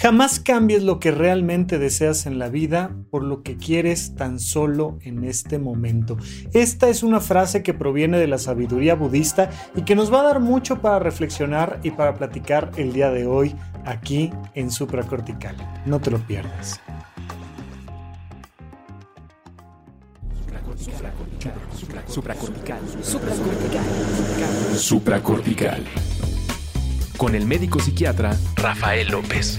[0.00, 4.96] Jamás cambies lo que realmente deseas en la vida por lo que quieres tan solo
[5.02, 6.16] en este momento.
[6.52, 10.22] Esta es una frase que proviene de la sabiduría budista y que nos va a
[10.24, 15.56] dar mucho para reflexionar y para platicar el día de hoy aquí en Supracortical.
[15.84, 16.80] No te lo pierdas.
[22.06, 22.80] Supracortical.
[23.02, 23.88] Supracortical.
[24.76, 25.84] Supracortical.
[27.16, 29.58] Con el médico psiquiatra Rafael López.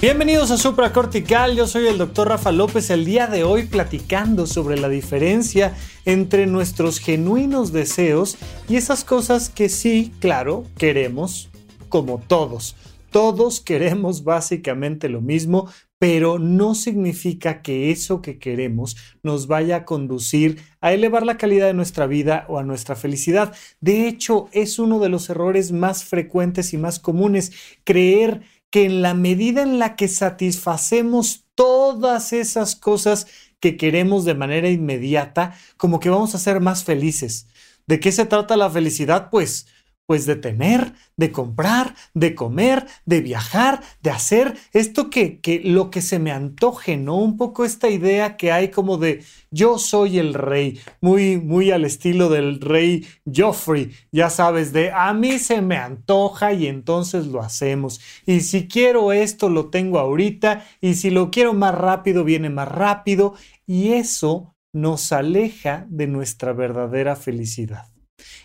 [0.00, 4.78] Bienvenidos a Supracortical, yo soy el doctor Rafa López, el día de hoy platicando sobre
[4.78, 8.36] la diferencia entre nuestros genuinos deseos
[8.68, 11.48] y esas cosas que sí, claro, queremos,
[11.88, 12.76] como todos.
[13.10, 19.84] Todos queremos básicamente lo mismo, pero no significa que eso que queremos nos vaya a
[19.84, 23.54] conducir a elevar la calidad de nuestra vida o a nuestra felicidad.
[23.80, 27.52] De hecho, es uno de los errores más frecuentes y más comunes,
[27.84, 28.42] creer
[28.74, 33.28] que en la medida en la que satisfacemos todas esas cosas
[33.60, 37.46] que queremos de manera inmediata, como que vamos a ser más felices.
[37.86, 39.28] ¿De qué se trata la felicidad?
[39.30, 39.68] Pues
[40.06, 45.90] pues de tener, de comprar, de comer, de viajar, de hacer esto que, que, lo
[45.90, 47.16] que se me antoje, ¿no?
[47.16, 51.84] Un poco esta idea que hay como de yo soy el rey, muy, muy al
[51.84, 57.40] estilo del rey Joffrey, ya sabes, de a mí se me antoja y entonces lo
[57.40, 58.00] hacemos.
[58.26, 62.68] Y si quiero esto, lo tengo ahorita, y si lo quiero más rápido, viene más
[62.68, 63.34] rápido,
[63.66, 67.93] y eso nos aleja de nuestra verdadera felicidad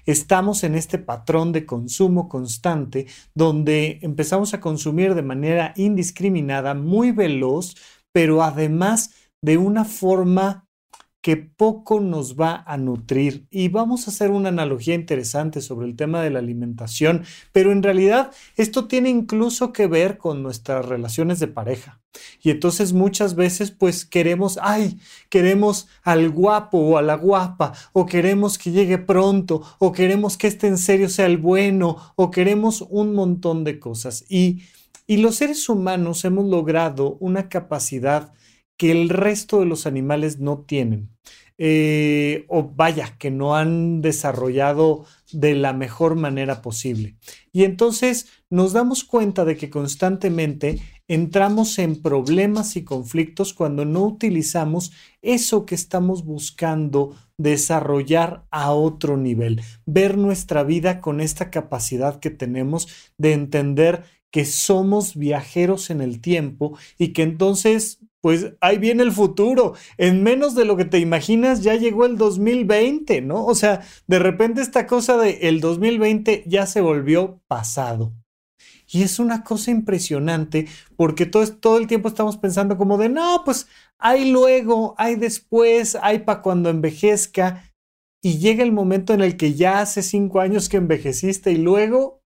[0.06, 7.12] estamos en este patrón de consumo constante donde empezamos a consumir de manera indiscriminada, muy
[7.12, 7.76] veloz,
[8.12, 9.12] pero además
[9.42, 10.69] de una forma
[11.38, 13.46] poco nos va a nutrir.
[13.50, 17.84] Y vamos a hacer una analogía interesante sobre el tema de la alimentación, pero en
[17.84, 22.02] realidad esto tiene incluso que ver con nuestras relaciones de pareja.
[22.42, 28.06] Y entonces muchas veces pues queremos, ay, queremos al guapo o a la guapa, o
[28.06, 32.86] queremos que llegue pronto, o queremos que este en serio sea el bueno, o queremos
[32.90, 34.26] un montón de cosas.
[34.30, 34.64] Y,
[35.06, 38.34] y los seres humanos hemos logrado una capacidad
[38.80, 41.10] que el resto de los animales no tienen.
[41.62, 47.18] Eh, o vaya, que no han desarrollado de la mejor manera posible.
[47.52, 50.80] Y entonces nos damos cuenta de que constantemente
[51.10, 59.18] entramos en problemas y conflictos cuando no utilizamos eso que estamos buscando desarrollar a otro
[59.18, 66.00] nivel, ver nuestra vida con esta capacidad que tenemos de entender que somos viajeros en
[66.00, 69.74] el tiempo y que entonces pues ahí viene el futuro.
[69.98, 73.46] En menos de lo que te imaginas ya llegó el 2020, ¿no?
[73.46, 78.14] O sea, de repente esta cosa de el 2020 ya se volvió pasado.
[78.92, 83.44] Y es una cosa impresionante porque todo, todo el tiempo estamos pensando como de, no,
[83.46, 83.68] pues
[84.00, 87.72] hay luego, hay después, hay para cuando envejezca.
[88.22, 92.22] Y llega el momento en el que ya hace cinco años que envejeciste y luego,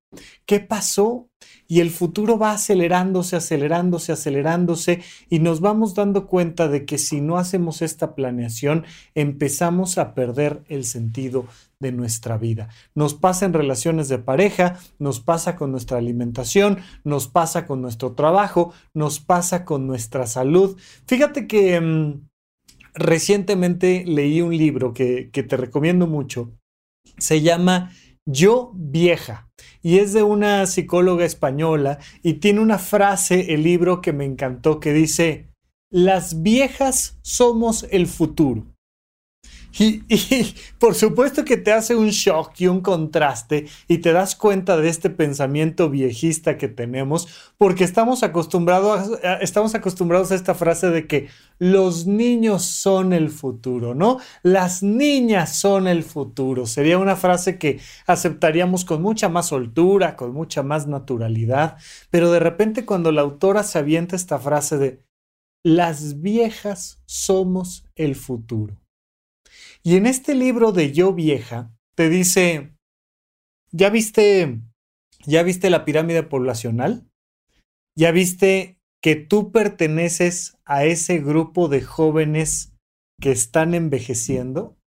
[0.46, 1.30] ¿qué pasó?
[1.68, 7.22] Y el futuro va acelerándose, acelerándose, acelerándose y nos vamos dando cuenta de que si
[7.22, 8.86] no hacemos esta planeación
[9.16, 11.46] empezamos a perder el sentido
[11.80, 12.70] de nuestra vida.
[12.96, 18.14] Nos pasa en relaciones de pareja, nos pasa con nuestra alimentación, nos pasa con nuestro
[18.14, 20.78] trabajo, nos pasa con nuestra salud.
[21.06, 22.28] Fíjate que mm,
[22.94, 26.52] recientemente leí un libro que te recomiendo mucho.
[27.18, 27.92] Se llama
[28.26, 29.50] Yo vieja
[29.84, 34.80] y es de una psicóloga española y tiene una frase, el libro que me encantó,
[34.80, 35.50] que dice,
[35.92, 38.73] las viejas somos el futuro.
[39.80, 40.04] Y,
[40.78, 44.88] por supuesto que te hace un shock y un contraste y te das cuenta de
[44.88, 47.28] este pensamiento viejista que tenemos
[47.58, 53.30] porque estamos acostumbrados a, estamos acostumbrados a esta frase de que los niños son el
[53.30, 54.20] futuro, ¿no?
[54.44, 56.68] Las niñas son el futuro.
[56.68, 61.78] Sería una frase que aceptaríamos con mucha más soltura, con mucha más naturalidad,
[62.12, 65.00] pero de repente cuando la autora se avienta esta frase de
[65.64, 68.83] las viejas somos el futuro
[69.84, 72.76] y en este libro de Yo Vieja te dice,
[73.72, 74.62] ¿ya viste,
[75.26, 77.08] ya viste la pirámide poblacional?
[77.96, 82.74] ¿Ya viste que tú perteneces a ese grupo de jóvenes
[83.22, 84.78] que están envejeciendo?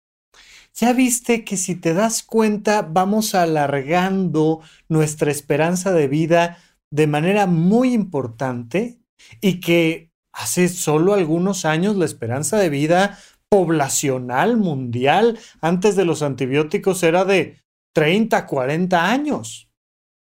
[0.77, 6.59] ya viste que si te das cuenta vamos alargando nuestra esperanza de vida
[6.91, 9.01] de manera muy importante
[9.41, 16.23] y que hace solo algunos años la esperanza de vida poblacional mundial antes de los
[16.23, 17.59] antibióticos era de
[17.95, 19.71] 30, 40 años.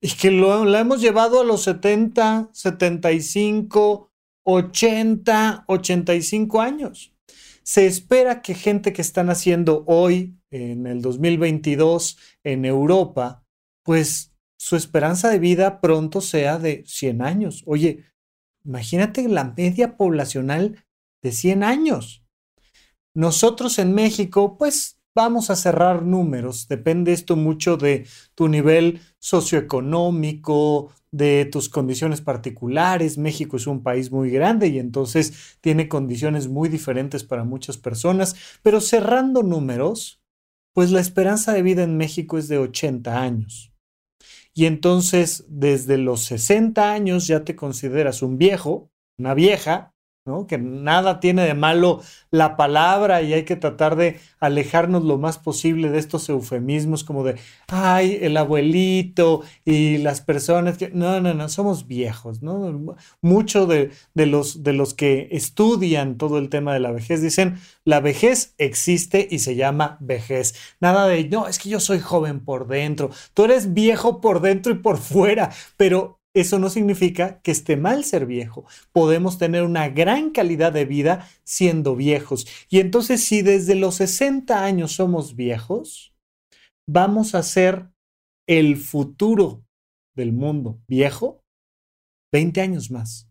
[0.01, 4.11] Y que lo, la hemos llevado a los 70, 75,
[4.47, 7.13] 80, 85 años.
[7.63, 13.45] Se espera que gente que están haciendo hoy, en el 2022, en Europa,
[13.85, 17.63] pues su esperanza de vida pronto sea de 100 años.
[17.67, 18.05] Oye,
[18.65, 20.85] imagínate la media poblacional
[21.23, 22.25] de 100 años.
[23.19, 26.69] Nosotros en México, pues vamos a cerrar números.
[26.69, 28.07] Depende esto mucho de
[28.37, 33.19] tu nivel socioeconómico, de tus condiciones particulares.
[33.19, 38.37] México es un país muy grande y entonces tiene condiciones muy diferentes para muchas personas.
[38.63, 40.23] Pero cerrando números,
[40.73, 43.73] pues la esperanza de vida en México es de 80 años.
[44.55, 49.93] Y entonces desde los 60 años ya te consideras un viejo, una vieja,
[50.47, 55.39] que nada tiene de malo la palabra y hay que tratar de alejarnos lo más
[55.39, 57.37] posible de estos eufemismos como de,
[57.69, 60.91] ay, el abuelito y las personas que...
[60.91, 62.97] No, no, no, somos viejos, ¿no?
[63.21, 67.59] Muchos de, de, los, de los que estudian todo el tema de la vejez dicen,
[67.85, 70.55] la vejez existe y se llama vejez.
[70.81, 74.73] Nada de, no, es que yo soy joven por dentro, tú eres viejo por dentro
[74.73, 78.67] y por fuera, pero eso no significa que esté mal ser viejo.
[78.93, 82.47] Podemos tener una gran calidad de vida siendo viejos.
[82.69, 86.15] Y entonces si desde los 60 años somos viejos,
[86.87, 87.91] vamos a ser
[88.47, 89.65] el futuro
[90.15, 91.43] del mundo viejo
[92.33, 93.29] 20 años más,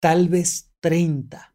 [0.00, 1.54] tal vez 30.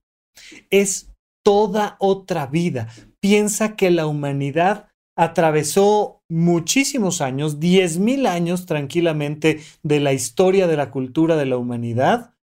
[0.70, 1.12] Es
[1.44, 2.90] toda otra vida.
[3.20, 4.89] Piensa que la humanidad
[5.20, 12.36] atravesó muchísimos años, 10.000 años tranquilamente de la historia de la cultura de la humanidad,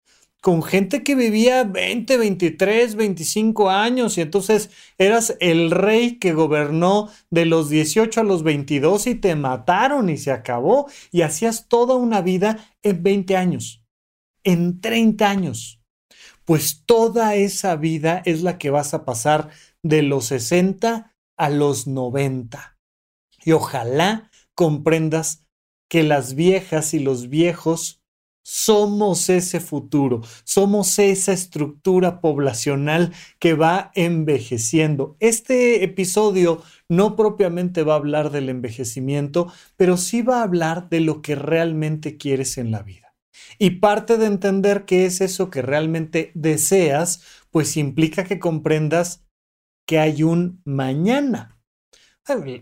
[0.43, 4.69] con gente que vivía 20, 23, 25 años y entonces
[4.99, 10.19] eras el rey que gobernó de los 18 a los 22 y te mataron y
[10.19, 13.87] se acabó y hacías toda una vida en 20 años,
[14.45, 15.81] en 30 años.
[16.45, 19.49] Pues toda esa vida es la que vas a pasar
[19.83, 22.79] de los 60 a los 90.
[23.45, 25.47] Y ojalá comprendas
[25.89, 28.03] que las viejas y los viejos
[28.49, 35.17] somos ese futuro, somos esa estructura poblacional que va envejeciendo.
[35.19, 41.01] Este episodio no propiamente va a hablar del envejecimiento, pero sí va a hablar de
[41.01, 43.17] lo que realmente quieres en la vida.
[43.59, 49.26] Y parte de entender qué es eso que realmente deseas, pues implica que comprendas
[49.87, 51.57] que hay un mañana.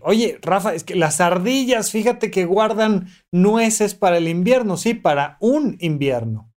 [0.03, 5.37] Oye, Rafa, es que las ardillas, fíjate que guardan nueces para el invierno, sí, para
[5.39, 6.53] un invierno.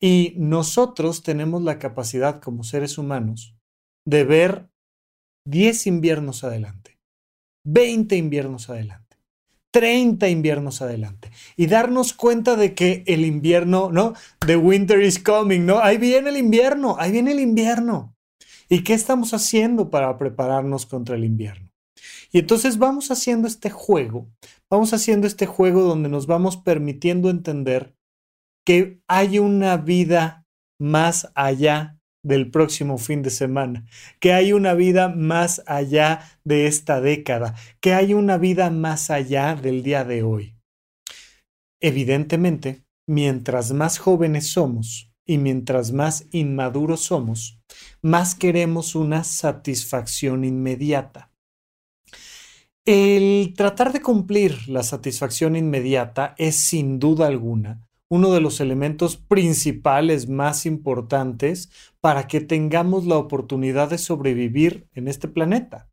[0.00, 3.56] Y nosotros tenemos la capacidad como seres humanos
[4.04, 4.70] de ver
[5.46, 7.00] 10 inviernos adelante,
[7.64, 9.16] 20 inviernos adelante,
[9.72, 14.14] 30 inviernos adelante y darnos cuenta de que el invierno, ¿no?
[14.46, 15.80] The winter is coming, ¿no?
[15.80, 18.14] Ahí viene el invierno, ahí viene el invierno.
[18.68, 21.70] ¿Y qué estamos haciendo para prepararnos contra el invierno?
[22.30, 24.28] Y entonces vamos haciendo este juego,
[24.70, 27.94] vamos haciendo este juego donde nos vamos permitiendo entender
[28.66, 30.46] que hay una vida
[30.78, 33.86] más allá del próximo fin de semana,
[34.20, 39.54] que hay una vida más allá de esta década, que hay una vida más allá
[39.54, 40.56] del día de hoy.
[41.80, 47.60] Evidentemente, mientras más jóvenes somos y mientras más inmaduros somos,
[48.02, 51.30] más queremos una satisfacción inmediata.
[52.84, 59.16] El tratar de cumplir la satisfacción inmediata es sin duda alguna uno de los elementos
[59.16, 61.70] principales más importantes
[62.00, 65.88] para que tengamos la oportunidad de sobrevivir en este planeta.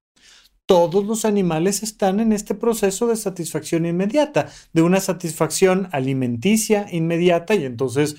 [0.65, 7.54] Todos los animales están en este proceso de satisfacción inmediata, de una satisfacción alimenticia inmediata
[7.54, 8.15] y entonces,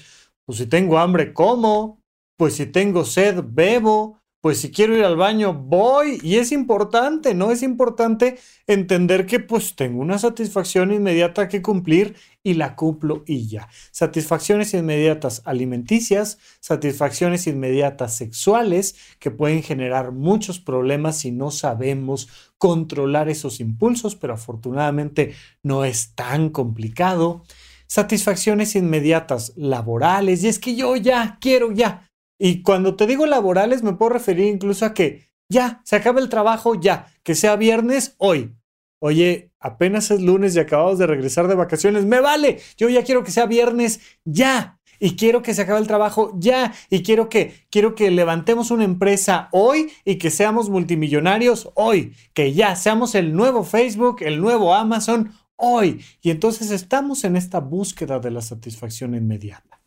[0.46, 2.00] pues si tengo hambre, como,
[2.38, 6.20] pues si tengo sed, bebo, pues si quiero ir al baño, voy.
[6.22, 7.50] Y es importante, ¿no?
[7.50, 8.38] Es importante
[8.68, 13.68] entender que pues tengo una satisfacción inmediata que cumplir y la cumplo y ya.
[13.90, 23.28] Satisfacciones inmediatas alimenticias, satisfacciones inmediatas sexuales que pueden generar muchos problemas si no sabemos controlar
[23.28, 25.34] esos impulsos, pero afortunadamente
[25.64, 27.42] no es tan complicado.
[27.86, 32.06] Satisfacciones inmediatas laborales, y es que yo ya quiero ya
[32.38, 36.28] y cuando te digo laborales, me puedo referir incluso a que Ya, se acaba el
[36.28, 37.06] trabajo, ya.
[37.22, 38.56] Que sea viernes, hoy.
[39.00, 42.04] Oye, apenas es lunes y acabamos de regresar de vacaciones.
[42.04, 42.58] Me vale.
[42.76, 44.80] Yo ya quiero que sea viernes, ya.
[44.98, 46.74] Y quiero que se acabe el trabajo ya.
[46.90, 52.12] Y quiero que, quiero que levantemos una empresa hoy y que seamos multimillonarios hoy.
[52.34, 56.04] Que ya seamos el nuevo Facebook, el nuevo Amazon hoy.
[56.22, 59.80] Y entonces estamos en esta búsqueda de la satisfacción inmediata.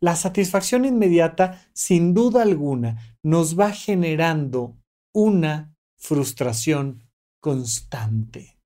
[0.00, 4.76] La satisfacción inmediata, sin duda alguna, nos va generando
[5.14, 7.04] una frustración
[7.40, 8.58] constante.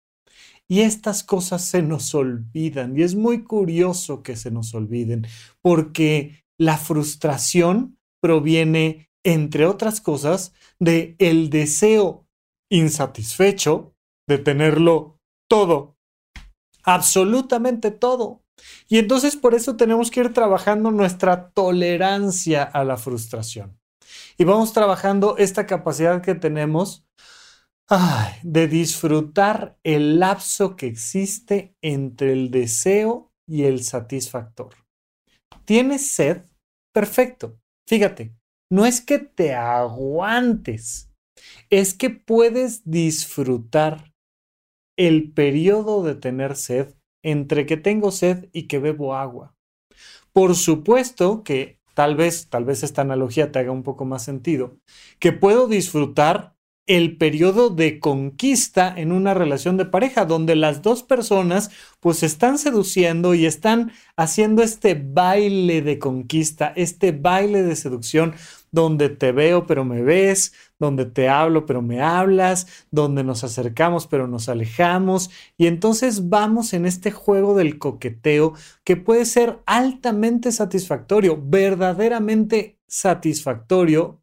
[0.69, 5.27] Y estas cosas se nos olvidan y es muy curioso que se nos olviden
[5.63, 12.27] porque la frustración proviene, entre otras cosas, de el deseo
[12.71, 13.95] insatisfecho
[14.27, 15.96] de tenerlo todo,
[16.87, 18.43] absolutamente todo.
[18.89, 23.79] Y entonces por eso tenemos que ir trabajando nuestra tolerancia a la frustración.
[24.39, 27.05] Y vamos trabajando esta capacidad que tenemos
[28.43, 34.75] de disfrutar el lapso que existe entre el deseo y el satisfactor.
[35.65, 36.43] ¿Tienes sed?
[36.93, 37.61] Perfecto.
[37.89, 38.35] Fíjate,
[38.73, 41.13] no es que te aguantes,
[41.71, 44.13] es que puedes disfrutar
[44.97, 49.55] el periodo de tener sed entre que tengo sed y que bebo agua.
[50.33, 54.79] Por supuesto que tal vez, tal vez esta analogía te haga un poco más sentido,
[55.19, 56.56] que puedo disfrutar
[56.87, 62.59] el periodo de conquista en una relación de pareja, donde las dos personas pues están
[62.59, 68.35] seduciendo y están haciendo este baile de conquista, este baile de seducción,
[68.71, 74.07] donde te veo pero me ves, donde te hablo pero me hablas, donde nos acercamos
[74.07, 80.53] pero nos alejamos, y entonces vamos en este juego del coqueteo que puede ser altamente
[80.53, 84.23] satisfactorio, verdaderamente satisfactorio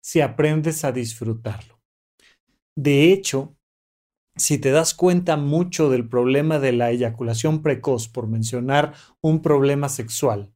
[0.00, 1.77] si aprendes a disfrutarlo.
[2.80, 3.56] De hecho,
[4.36, 9.88] si te das cuenta mucho del problema de la eyaculación precoz, por mencionar un problema
[9.88, 10.54] sexual,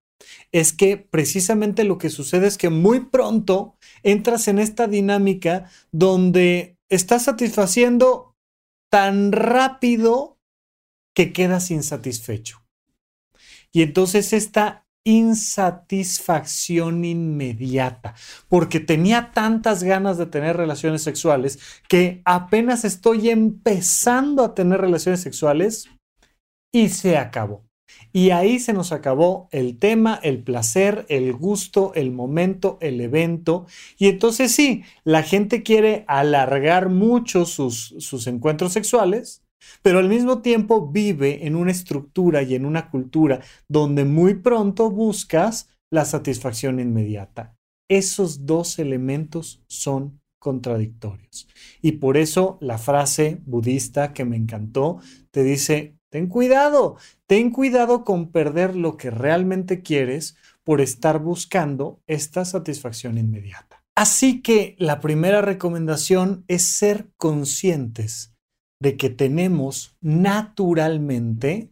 [0.53, 6.79] es que precisamente lo que sucede es que muy pronto entras en esta dinámica donde
[6.89, 8.37] estás satisfaciendo
[8.89, 10.39] tan rápido
[11.17, 12.65] que quedas insatisfecho.
[13.73, 18.15] Y entonces esta insatisfacción inmediata,
[18.49, 25.21] porque tenía tantas ganas de tener relaciones sexuales que apenas estoy empezando a tener relaciones
[25.21, 25.89] sexuales
[26.73, 27.65] y se acabó.
[28.13, 33.67] Y ahí se nos acabó el tema, el placer, el gusto, el momento, el evento.
[33.99, 39.42] Y entonces sí, la gente quiere alargar mucho sus, sus encuentros sexuales
[39.83, 44.91] pero al mismo tiempo vive en una estructura y en una cultura donde muy pronto
[44.91, 47.57] buscas la satisfacción inmediata.
[47.89, 51.47] Esos dos elementos son contradictorios.
[51.81, 54.99] Y por eso la frase budista que me encantó
[55.31, 62.01] te dice, ten cuidado, ten cuidado con perder lo que realmente quieres por estar buscando
[62.07, 63.83] esta satisfacción inmediata.
[63.95, 68.32] Así que la primera recomendación es ser conscientes
[68.83, 71.71] de que tenemos naturalmente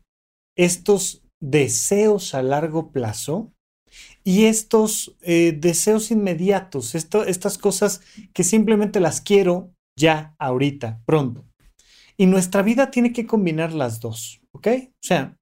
[0.57, 3.53] estos deseos a largo plazo
[4.23, 8.01] y estos eh, deseos inmediatos, estas cosas
[8.33, 11.45] que simplemente las quiero ya, ahorita, pronto.
[12.17, 14.69] Y nuestra vida tiene que combinar las dos, ¿ok?
[14.87, 15.37] O sea,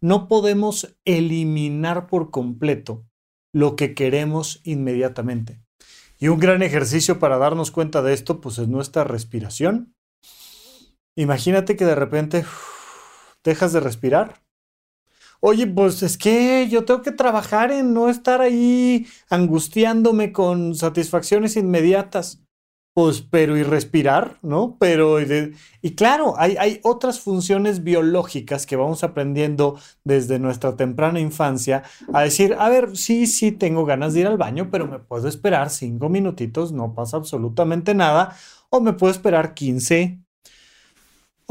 [0.00, 3.04] no podemos eliminar por completo
[3.52, 5.60] lo que queremos inmediatamente.
[6.18, 9.94] Y un gran ejercicio para darnos cuenta de esto, pues es nuestra respiración.
[11.16, 12.44] Imagínate que de repente
[13.44, 14.40] dejas de respirar.
[15.40, 21.56] Oye, pues es que yo tengo que trabajar en no estar ahí angustiándome con satisfacciones
[21.56, 22.42] inmediatas.
[22.92, 24.76] Pues, pero y respirar, ¿no?
[24.80, 31.84] Pero, y, claro, hay, hay, otras funciones biológicas que vamos aprendiendo desde nuestra temprana infancia
[32.12, 35.28] a decir, a ver, sí, sí, tengo ganas de ir al baño, pero me puedo
[35.28, 38.36] esperar cinco minutitos, no pasa absolutamente nada,
[38.70, 40.20] o me puedo esperar 15,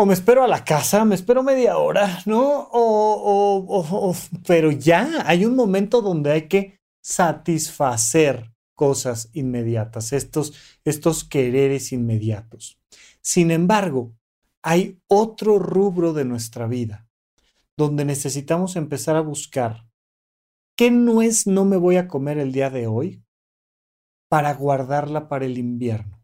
[0.02, 2.70] o me espero a la casa, me espero media hora, ¿no?
[2.72, 4.16] O,
[4.48, 10.54] pero ya hay un momento donde hay que satisfacer cosas inmediatas, estos,
[10.86, 12.80] estos quereres inmediatos.
[13.20, 14.16] Sin embargo,
[14.62, 17.06] hay otro rubro de nuestra vida
[17.76, 19.86] donde necesitamos empezar a buscar
[20.78, 23.22] qué no es no me voy a comer el día de hoy
[24.30, 26.24] para guardarla para el invierno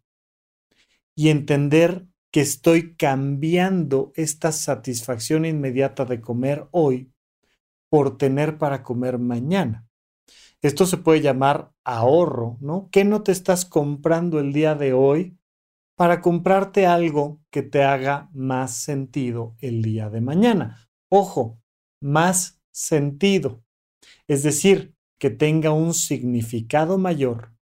[1.13, 7.09] y entender que estoy cambiando esta satisfacción inmediata de comer hoy
[7.89, 9.87] por tener para comer mañana.
[10.61, 12.89] Esto se puede llamar ahorro, ¿no?
[12.91, 15.37] ¿Qué no te estás comprando el día de hoy
[15.95, 20.89] para comprarte algo que te haga más sentido el día de mañana.
[21.07, 21.61] Ojo,
[22.01, 23.63] más sentido.
[24.27, 27.53] Es decir, que tenga un significado mayor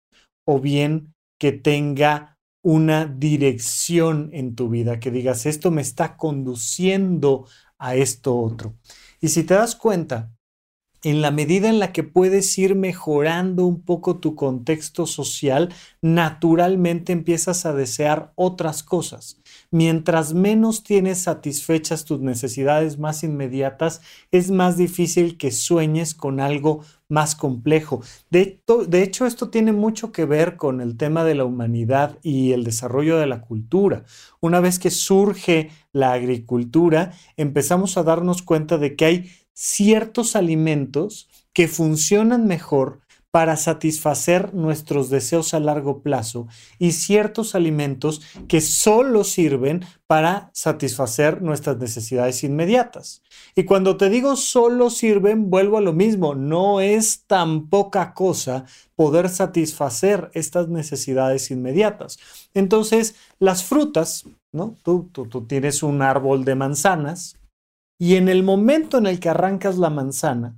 [0.46, 2.33] o bien que tenga
[2.63, 7.46] una dirección en tu vida, que digas, esto me está conduciendo
[7.77, 8.75] a esto otro.
[9.22, 10.32] Y si te das cuenta,
[11.03, 17.12] en la medida en la que puedes ir mejorando un poco tu contexto social, naturalmente
[17.12, 19.38] empiezas a desear otras cosas.
[19.69, 26.81] Mientras menos tienes satisfechas tus necesidades más inmediatas, es más difícil que sueñes con algo
[27.10, 28.01] más complejo.
[28.29, 32.53] De, de, hecho, esto tiene mucho que ver con el tema de la humanidad y
[32.53, 34.05] el desarrollo de la cultura.
[34.39, 41.29] Una vez que surge la agricultura, empezamos a darnos cuenta de que hay ciertos alimentos
[41.53, 49.24] que funcionan mejor para satisfacer nuestros deseos a largo plazo y ciertos alimentos que solo
[49.24, 53.24] sirven para satisfacer nuestras necesidades inmediatas.
[53.55, 58.65] Y cuando te digo solo sirven, vuelvo a lo mismo, no es tan poca cosa
[58.95, 62.19] poder satisfacer estas necesidades inmediatas.
[62.53, 64.77] Entonces, las frutas, ¿no?
[64.83, 67.36] Tú, tú, tú tienes un árbol de manzanas,
[67.98, 70.58] y en el momento en el que arrancas la manzana,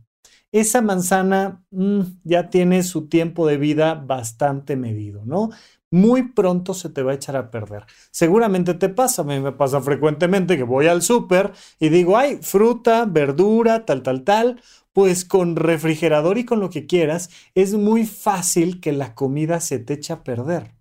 [0.52, 5.50] esa manzana mm, ya tiene su tiempo de vida bastante medido, ¿no?
[5.92, 7.86] Muy pronto se te va a echar a perder.
[8.12, 12.40] Seguramente te pasa, a mí me pasa frecuentemente que voy al súper y digo, ay,
[12.42, 14.62] fruta, verdura, tal, tal, tal.
[14.94, 19.80] Pues con refrigerador y con lo que quieras, es muy fácil que la comida se
[19.80, 20.72] te eche a perder.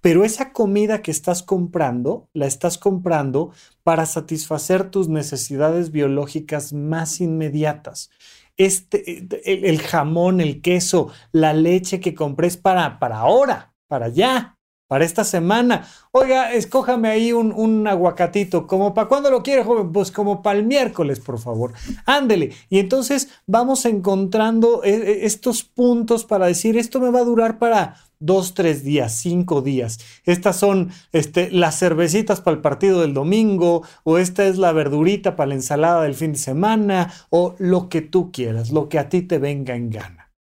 [0.00, 3.52] Pero esa comida que estás comprando, la estás comprando
[3.82, 8.10] para satisfacer tus necesidades biológicas más inmediatas.
[8.56, 14.58] Este, el, jamón, el queso, la leche que compré es para, para ahora, para allá,
[14.90, 15.86] para esta semana.
[16.10, 18.66] Oiga, escójame ahí un, un aguacatito.
[18.66, 19.92] ¿Como para cuándo lo quiere, joven?
[19.92, 21.72] Pues como para el miércoles, por favor.
[22.06, 22.52] Ándele.
[22.68, 27.58] Y entonces vamos encontrando eh, eh, estos puntos para decir, esto me va a durar
[27.58, 29.98] para dos, tres días, cinco días.
[30.24, 35.34] Estas son este, las cervecitas para el partido del domingo, o esta es la verdurita
[35.34, 39.08] para la ensalada del fin de semana, o lo que tú quieras, lo que a
[39.08, 40.32] ti te venga en gana.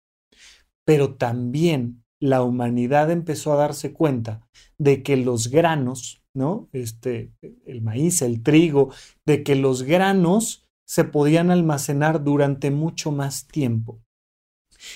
[0.85, 6.69] Pero también la humanidad empezó a darse cuenta de que los granos, ¿no?
[6.73, 7.33] Este,
[7.64, 8.91] el maíz, el trigo,
[9.25, 14.01] de que los granos se podían almacenar durante mucho más tiempo.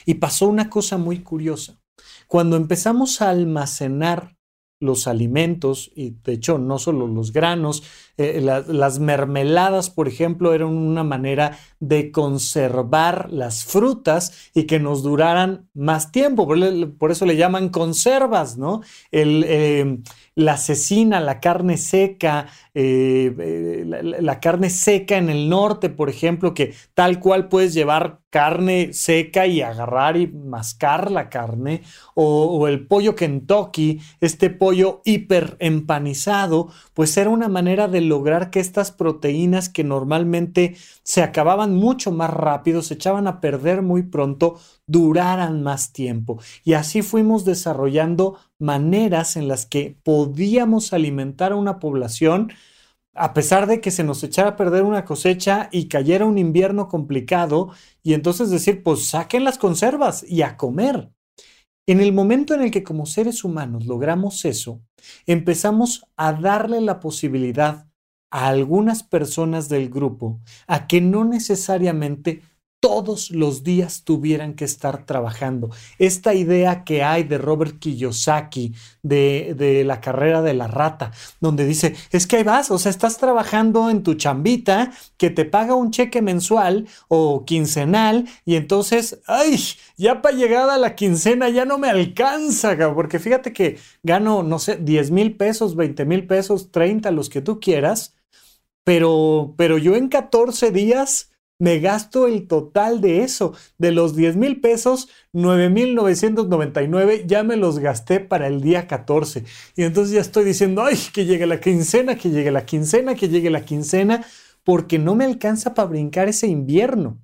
[0.07, 1.82] Y pasó una cosa muy curiosa.
[2.27, 4.37] Cuando empezamos a almacenar
[4.81, 7.85] los alimentos, y de hecho no solo los granos,
[8.19, 15.03] eh, las mermeladas, por ejemplo, eran una manera de conservar las frutas y que nos
[15.03, 18.83] duraran más tiempo, por, eso le llaman conservas, ¿no?
[19.11, 19.99] El, eh,
[20.35, 26.75] la cecina, la carne seca, eh, la, carne seca en el norte, por ejemplo, que
[26.95, 31.83] tal cual puedes llevar carne seca y agarrar y mascar la carne,
[32.15, 38.61] o, el pollo Kentucky, este pollo hiper empanizado, pues era una manera de lograr que
[38.61, 44.59] estas proteínas que normalmente se acababan mucho más rápido, se echaban a perder muy pronto,
[44.87, 46.41] duraran más tiempo.
[46.65, 52.53] Y así fuimos desarrollando maneras en las que podíamos alimentar a una población
[53.15, 56.89] a pesar de que se nos echara a perder una cosecha y cayera un invierno
[56.89, 57.71] complicado,
[58.03, 61.11] y entonces decir, pues saquen las conservas y a comer.
[61.87, 64.81] En el momento en el que como seres humanos logramos eso,
[65.27, 67.87] empezamos a darle la posibilidad
[68.33, 72.43] a algunas personas del grupo a que no necesariamente
[72.83, 75.71] todos los días tuvieran que estar trabajando.
[76.01, 81.95] Esta idea que hay de Robert Kiyosaki, de, la carrera de la rata, donde dice,
[82.11, 85.93] es que ahí vas, o sea, estás trabajando en tu chambita que te paga un
[85.93, 89.63] cheque mensual o quincenal y entonces, ay,
[89.97, 94.59] ya para llegar a la quincena ya no me alcanza, porque fíjate que gano, no
[94.59, 98.17] sé, 10 mil pesos, 20 mil pesos, 30, los que tú quieras,
[98.85, 103.55] pero, pero yo en 14 días me gasto el total de eso.
[103.79, 109.45] De los 10 mil pesos, 9,999 ya me los gasté para el día 14.
[109.77, 113.29] Y entonces ya estoy diciendo, ay, que llegue la quincena, que llegue la quincena, que
[113.29, 114.27] llegue la quincena,
[114.65, 117.21] porque no me alcanza para brincar ese invierno.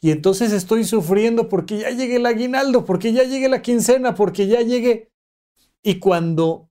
[0.00, 4.46] Y entonces estoy sufriendo porque ya llegue el aguinaldo, porque ya llegue la quincena, porque
[4.46, 5.10] ya llegue.
[5.82, 6.69] Y cuando,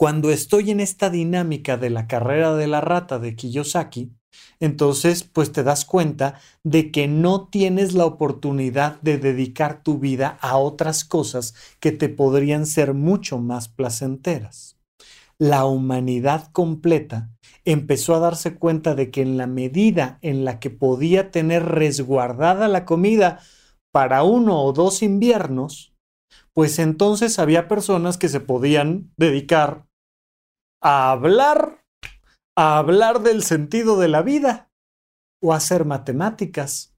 [0.00, 4.10] cuando estoy en esta dinámica de la carrera de la rata de Kiyosaki,
[4.58, 10.38] entonces pues te das cuenta de que no tienes la oportunidad de dedicar tu vida
[10.40, 14.78] a otras cosas que te podrían ser mucho más placenteras.
[15.38, 17.28] la humanidad completa
[17.66, 22.68] empezó a darse cuenta de que en la medida en la que podía tener resguardada
[22.68, 23.40] la comida
[23.92, 25.92] para uno o dos inviernos,
[26.54, 29.89] pues entonces había personas que se podían dedicar
[30.80, 31.84] a hablar,
[32.56, 34.70] a hablar del sentido de la vida,
[35.42, 36.94] o a hacer matemáticas,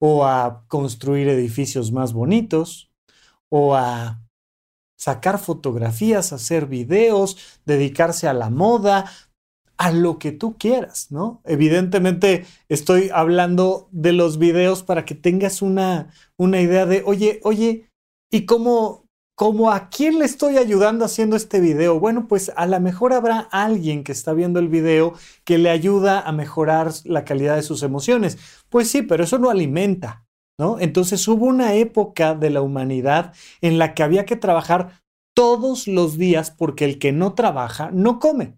[0.00, 2.90] o a construir edificios más bonitos,
[3.50, 4.20] o a
[4.98, 9.10] sacar fotografías, hacer videos, dedicarse a la moda,
[9.76, 11.40] a lo que tú quieras, ¿no?
[11.44, 17.90] Evidentemente estoy hablando de los videos para que tengas una, una idea de, oye, oye,
[18.30, 19.03] ¿y cómo,
[19.34, 21.98] cómo a quién le estoy ayudando haciendo este video?
[21.98, 26.20] Bueno, pues a lo mejor habrá alguien que está viendo el video que le ayuda
[26.20, 28.38] a mejorar la calidad de sus emociones.
[28.68, 30.26] Pues sí, pero eso no alimenta,
[30.58, 30.78] ¿no?
[30.78, 35.02] Entonces hubo una época de la humanidad en la que había que trabajar
[35.34, 38.56] todos los días porque el que no trabaja no come.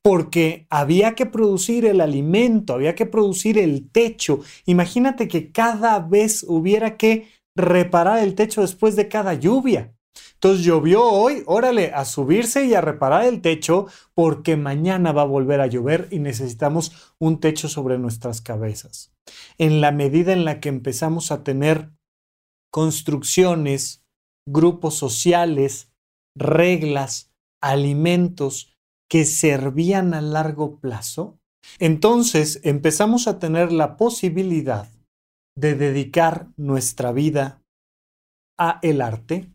[0.00, 4.40] Porque había que producir el alimento, había que producir el techo.
[4.66, 9.94] Imagínate que cada vez hubiera que reparar el techo después de cada lluvia.
[10.34, 15.26] Entonces llovió hoy, órale, a subirse y a reparar el techo porque mañana va a
[15.26, 19.12] volver a llover y necesitamos un techo sobre nuestras cabezas.
[19.58, 21.92] En la medida en la que empezamos a tener
[22.72, 24.04] construcciones,
[24.46, 25.92] grupos sociales,
[26.36, 28.76] reglas, alimentos
[29.08, 31.38] que servían a largo plazo,
[31.78, 34.88] entonces empezamos a tener la posibilidad
[35.54, 37.62] de dedicar nuestra vida
[38.58, 39.52] a el arte,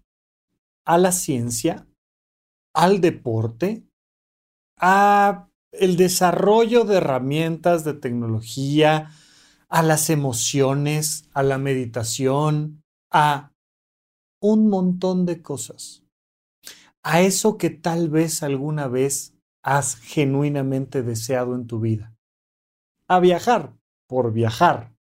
[0.86, 1.88] a la ciencia,
[2.74, 3.84] al deporte,
[4.80, 9.12] a el desarrollo de herramientas de tecnología,
[9.70, 13.52] a las emociones, a la meditación, a
[14.42, 16.04] un montón de cosas.
[17.04, 19.34] A eso que tal vez alguna vez
[19.64, 22.16] has genuinamente deseado en tu vida.
[23.08, 23.74] A viajar
[24.08, 24.94] por viajar,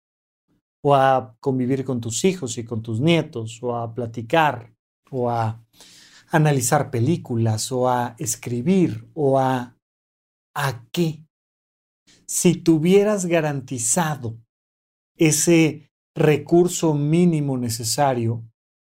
[0.88, 4.72] o a convivir con tus hijos y con tus nietos, o a platicar,
[5.11, 5.66] o a
[6.31, 9.77] analizar películas, o a escribir, o a...
[10.55, 11.27] ¿A qué?
[12.25, 14.38] Si tuvieras garantizado
[15.16, 18.44] ese recurso mínimo necesario,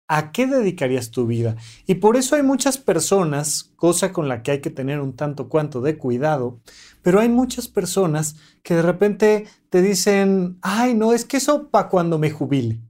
[0.08, 1.56] ¿a qué dedicarías tu vida?
[1.86, 5.50] Y por eso hay muchas personas, cosa con la que hay que tener un tanto
[5.50, 6.60] cuanto de cuidado,
[7.02, 11.90] pero hay muchas personas que de repente te dicen, ay, no, es que eso para
[11.90, 12.82] cuando me jubile.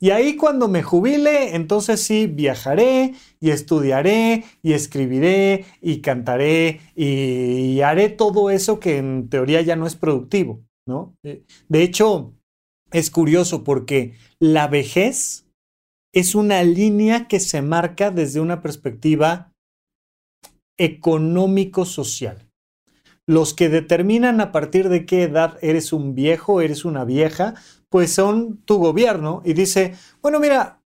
[0.00, 7.80] Y ahí cuando me jubile, entonces sí, viajaré y estudiaré y escribiré y cantaré y,
[7.82, 11.14] haré todo eso que en teoría ya no es productivo, ¿no?
[11.22, 12.34] Eh, de hecho,
[12.90, 15.46] es curioso porque la vejez
[16.12, 19.52] es una línea que se marca desde una perspectiva
[20.78, 22.48] económico-social.
[23.26, 27.54] Los que determinan a partir de qué edad eres un viejo, eres una vieja,
[27.88, 30.82] pues son tu gobierno y dice, bueno, mira,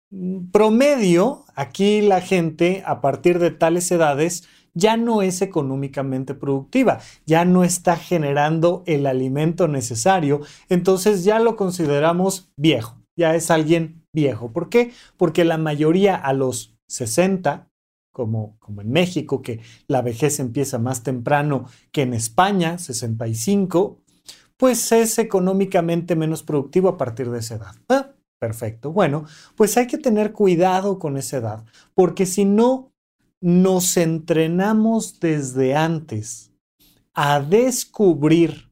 [0.52, 7.44] promedio, aquí la gente a partir de tales edades ya no es económicamente productiva, ya
[7.44, 14.52] no está generando el alimento necesario, entonces ya lo consideramos viejo, ya es alguien viejo.
[14.52, 14.92] ¿Por qué?
[15.18, 17.70] Porque la mayoría a los 60,
[18.12, 24.00] como, como en México, que la vejez empieza más temprano que en España, 65,
[24.58, 27.76] pues es económicamente menos productivo a partir de esa edad.
[27.90, 28.92] Ah, perfecto.
[28.92, 32.92] Bueno, pues hay que tener cuidado con esa edad, porque si no
[33.40, 36.52] nos entrenamos desde antes
[37.14, 38.72] a descubrir,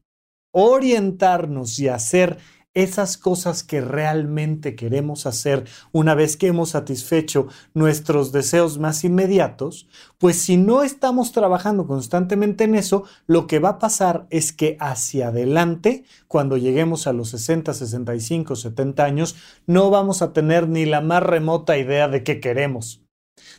[0.52, 2.38] orientarnos y hacer
[2.82, 9.88] esas cosas que realmente queremos hacer una vez que hemos satisfecho nuestros deseos más inmediatos,
[10.18, 14.76] pues si no estamos trabajando constantemente en eso, lo que va a pasar es que
[14.80, 20.84] hacia adelante, cuando lleguemos a los 60, 65, 70 años, no vamos a tener ni
[20.84, 23.02] la más remota idea de qué queremos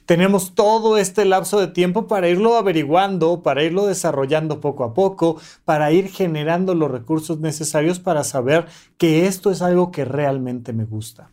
[0.05, 5.39] tenemos todo este lapso de tiempo para irlo averiguando, para irlo desarrollando poco a poco,
[5.63, 8.67] para ir generando los recursos necesarios para saber
[8.97, 11.31] que esto es algo que realmente me gusta.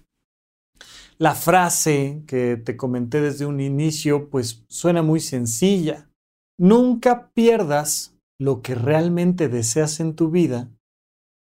[1.19, 6.09] La frase que te comenté desde un inicio, pues suena muy sencilla.
[6.57, 10.71] Nunca pierdas lo que realmente deseas en tu vida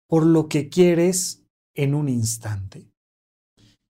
[0.09, 1.42] por lo que quieres
[1.75, 2.88] en un instante.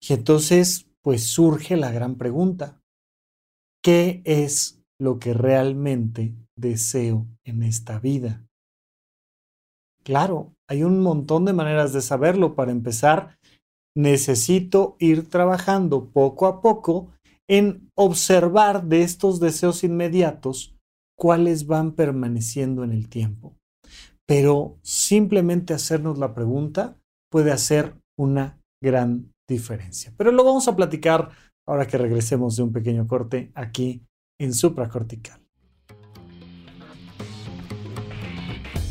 [0.00, 2.81] Y entonces, pues surge la gran pregunta
[3.82, 8.46] qué es lo que realmente deseo en esta vida.
[10.04, 12.54] Claro, hay un montón de maneras de saberlo.
[12.54, 13.38] Para empezar,
[13.96, 17.12] necesito ir trabajando poco a poco
[17.48, 20.74] en observar de estos deseos inmediatos
[21.18, 23.54] cuáles van permaneciendo en el tiempo.
[24.26, 26.96] Pero simplemente hacernos la pregunta
[27.30, 30.12] puede hacer una gran diferencia.
[30.16, 31.30] Pero lo vamos a platicar
[31.66, 34.06] ahora que regresemos de un pequeño corte aquí
[34.38, 35.41] en supracortical.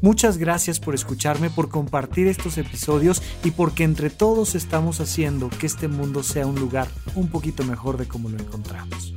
[0.00, 5.66] Muchas gracias por escucharme, por compartir estos episodios y porque entre todos estamos haciendo que
[5.66, 9.14] este mundo sea un lugar un poquito mejor de como lo encontramos.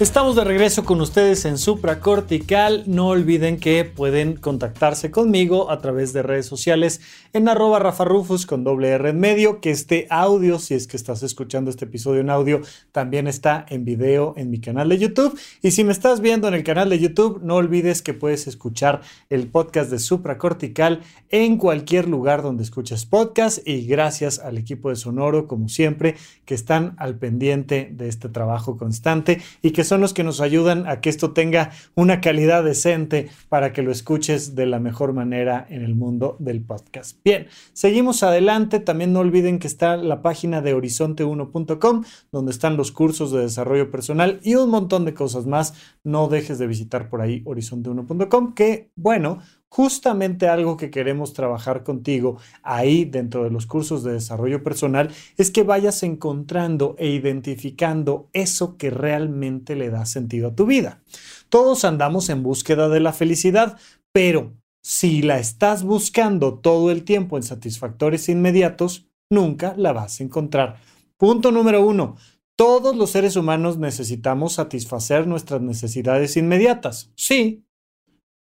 [0.00, 2.82] Estamos de regreso con ustedes en Supra Cortical.
[2.88, 7.00] No olviden que pueden contactarse conmigo a través de redes sociales
[7.32, 11.22] en arroba rafarufus con doble R en medio, que este audio, si es que estás
[11.22, 15.38] escuchando este episodio en audio, también está en video en mi canal de YouTube.
[15.62, 19.00] Y si me estás viendo en el canal de YouTube, no olvides que puedes escuchar
[19.30, 23.60] el podcast de Supra Cortical en cualquier lugar donde escuches podcast.
[23.64, 28.76] Y gracias al equipo de Sonoro, como siempre, que están al pendiente de este trabajo
[28.76, 33.28] constante y que son los que nos ayudan a que esto tenga una calidad decente
[33.48, 37.18] para que lo escuches de la mejor manera en el mundo del podcast.
[37.24, 38.80] Bien, seguimos adelante.
[38.80, 43.90] También no olviden que está la página de horizonte1.com donde están los cursos de desarrollo
[43.90, 45.74] personal y un montón de cosas más.
[46.02, 49.38] No dejes de visitar por ahí horizonte1.com que, bueno,
[49.74, 55.50] justamente algo que queremos trabajar contigo ahí dentro de los cursos de desarrollo personal es
[55.50, 61.02] que vayas encontrando e identificando eso que realmente le da sentido a tu vida.
[61.48, 63.76] Todos andamos en búsqueda de la felicidad,
[64.12, 70.22] pero si la estás buscando todo el tiempo en satisfactores inmediatos, nunca la vas a
[70.22, 70.76] encontrar.
[71.16, 72.14] Punto número uno.
[72.56, 77.10] Todos los seres humanos necesitamos satisfacer nuestras necesidades inmediatas.
[77.16, 77.64] Sí.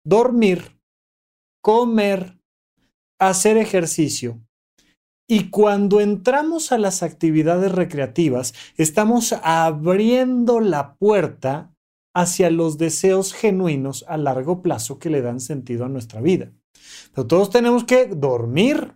[0.04, 0.73] Dormir,
[1.64, 2.38] comer,
[3.18, 4.38] hacer ejercicio.
[5.26, 11.74] Y cuando entramos a las actividades recreativas, estamos abriendo la puerta
[12.14, 16.52] hacia los deseos genuinos a largo plazo que le dan sentido a nuestra vida.
[17.14, 18.92] Pero todos tenemos que dormir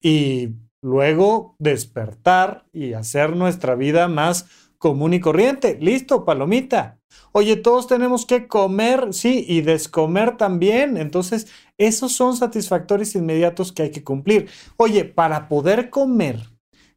[0.00, 4.46] y luego despertar y hacer nuestra vida más
[4.82, 5.78] común y corriente.
[5.80, 6.98] Listo, palomita.
[7.30, 10.96] Oye, todos tenemos que comer, sí, y descomer también.
[10.96, 11.46] Entonces,
[11.78, 14.50] esos son satisfactores inmediatos que hay que cumplir.
[14.76, 16.50] Oye, para poder comer,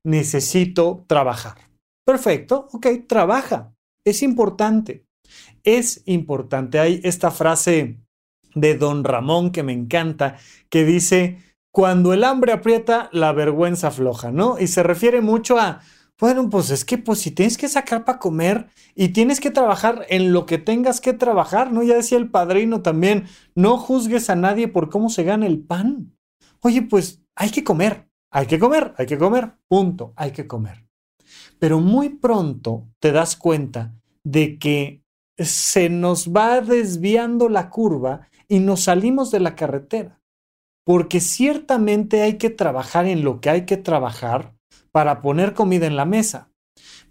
[0.04, 1.58] necesito trabajar.
[2.04, 3.76] Perfecto, ok, trabaja.
[4.04, 5.06] Es importante.
[5.64, 6.80] Es importante.
[6.80, 8.00] Hay esta frase
[8.56, 10.38] de don Ramón que me encanta,
[10.70, 11.38] que dice,
[11.72, 14.58] cuando el hambre aprieta, la vergüenza afloja, ¿no?
[14.58, 15.82] Y se refiere mucho a,
[16.20, 20.06] bueno, pues es que pues si tienes que sacar para comer y tienes que trabajar
[20.10, 21.84] en lo que tengas que trabajar, ¿no?
[21.84, 26.16] Ya decía el padrino también, no juzgues a nadie por cómo se gana el pan.
[26.62, 30.86] Oye, pues hay que comer, hay que comer, hay que comer, punto, hay que comer.
[31.60, 35.04] Pero muy pronto te das cuenta de que
[35.38, 40.22] se nos va desviando la curva y nos salimos de la carretera.
[40.86, 44.55] Porque ciertamente hay que trabajar en lo que hay que trabajar,
[44.96, 46.52] para poner comida en la mesa.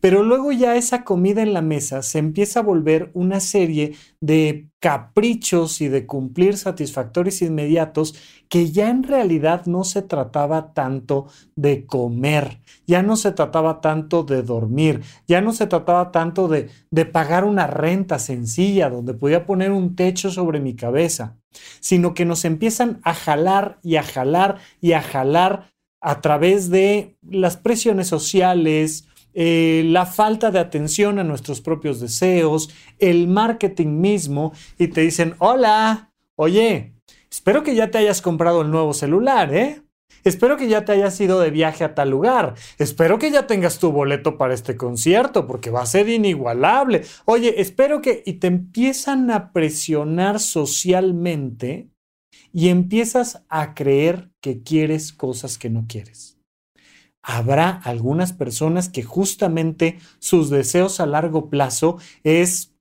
[0.00, 4.70] Pero luego ya esa comida en la mesa se empieza a volver una serie de
[4.80, 8.14] caprichos y de cumplir satisfactorios inmediatos
[8.48, 14.22] que ya en realidad no se trataba tanto de comer, ya no se trataba tanto
[14.22, 19.44] de dormir, ya no se trataba tanto de, de pagar una renta sencilla donde podía
[19.44, 21.36] poner un techo sobre mi cabeza,
[21.80, 25.73] sino que nos empiezan a jalar y a jalar y a jalar
[26.04, 32.68] a través de las presiones sociales, eh, la falta de atención a nuestros propios deseos,
[32.98, 36.92] el marketing mismo, y te dicen, hola, oye,
[37.30, 39.80] espero que ya te hayas comprado el nuevo celular, ¿eh?
[40.24, 42.54] Espero que ya te hayas ido de viaje a tal lugar.
[42.78, 47.02] Espero que ya tengas tu boleto para este concierto porque va a ser inigualable.
[47.26, 48.22] Oye, espero que...
[48.24, 51.90] Y te empiezan a presionar socialmente
[52.54, 56.38] y empiezas a creer que quieres cosas que no quieres.
[57.20, 62.72] Habrá algunas personas que justamente sus deseos a largo plazo es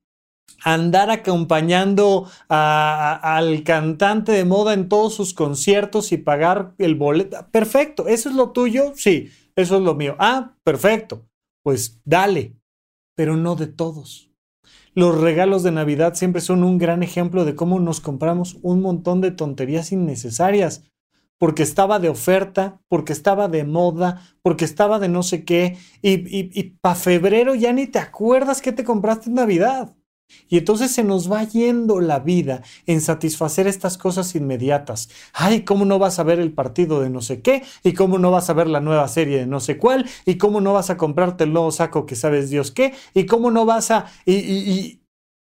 [0.64, 7.48] andar acompañando al cantante de moda en todos sus conciertos y pagar el boleto.
[7.50, 8.94] Perfecto, ¿eso es lo tuyo?
[8.96, 10.16] Sí, eso es lo mío.
[10.20, 11.26] Ah, perfecto.
[11.64, 12.56] Pues dale,
[13.16, 14.33] pero no de todos.
[14.96, 19.22] Los regalos de Navidad siempre son un gran ejemplo de cómo nos compramos un montón
[19.22, 20.84] de tonterías innecesarias,
[21.40, 26.12] porque estaba de oferta, porque estaba de moda, porque estaba de no sé qué, y,
[26.12, 29.96] y, y para febrero ya ni te acuerdas qué te compraste en Navidad.
[30.50, 35.10] Y entonces se nos va yendo la vida en satisfacer estas cosas inmediatas.
[35.34, 37.64] Ay, ¿cómo no vas a ver el partido de no sé qué?
[37.84, 40.06] ¿Y cómo no vas a ver la nueva serie de no sé cuál?
[40.26, 42.94] ¿Y cómo no vas a comprarte el nuevo saco que sabes Dios qué?
[43.14, 44.06] ¿Y cómo no vas a...
[44.26, 45.00] y,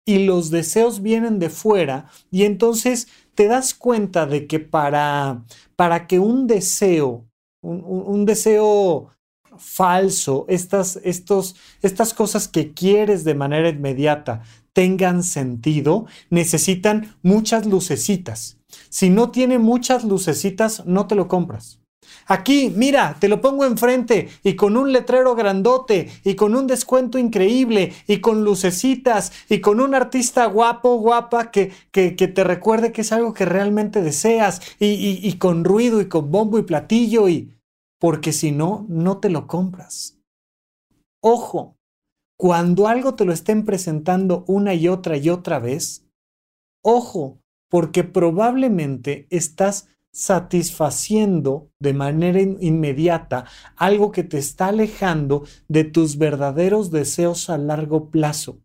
[0.07, 5.45] y, los deseos vienen de fuera y entonces te das cuenta de que para,
[5.77, 7.27] para que un deseo,
[7.63, 9.13] un, un deseo
[9.61, 18.59] falso, estas, estos, estas cosas que quieres de manera inmediata, tengan sentido, necesitan muchas lucecitas.
[18.89, 21.81] Si no tiene muchas lucecitas, no te lo compras.
[22.27, 27.19] Aquí, mira, te lo pongo enfrente y con un letrero grandote y con un descuento
[27.19, 33.01] increíble y con lucecitas y con un artista guapo, guapa que, que, te recuerde que
[33.01, 37.57] es algo que realmente deseas y, y con ruido y con bombo y platillo y...
[37.99, 40.17] Porque si no, no te lo compras.
[41.21, 41.77] Ojo,
[42.41, 46.07] cuando algo te lo estén presentando una y otra y otra vez,
[46.83, 53.45] ojo, porque probablemente estás satisfaciendo de manera inmediata
[53.77, 58.63] algo que te está alejando de tus verdaderos deseos a largo plazo.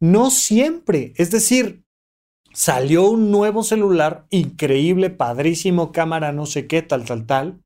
[0.00, 1.84] No siempre, es decir,
[2.52, 7.60] salió un nuevo celular increíble, padrísimo, cámara, no sé qué, tal, tal, tal,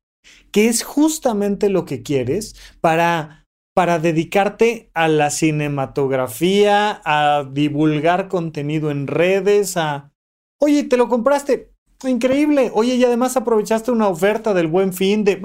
[0.51, 3.42] que es justamente lo que quieres para
[3.73, 10.11] para dedicarte a la cinematografía, a divulgar contenido en redes, a...
[10.59, 11.71] Oye, ¿te lo compraste?
[12.03, 12.71] Increíble.
[12.73, 15.41] Oye, y además aprovechaste una oferta del buen fin de...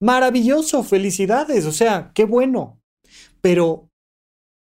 [0.00, 1.64] maravilloso, felicidades.
[1.66, 2.80] O sea, qué bueno.
[3.40, 3.88] Pero,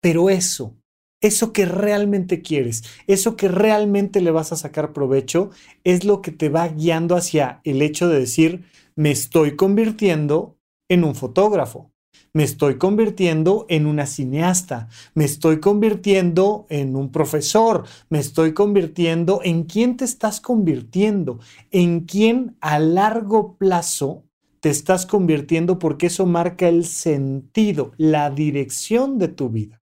[0.00, 0.76] pero eso,
[1.20, 5.50] eso que realmente quieres, eso que realmente le vas a sacar provecho,
[5.84, 10.56] es lo que te va guiando hacia el hecho de decir, me estoy convirtiendo
[10.88, 11.91] en un fotógrafo
[12.34, 19.40] me estoy convirtiendo en una cineasta, me estoy convirtiendo en un profesor, me estoy convirtiendo
[19.44, 21.40] en quién te estás convirtiendo,
[21.70, 24.24] en quién a largo plazo
[24.60, 29.81] te estás convirtiendo porque eso marca el sentido, la dirección de tu vida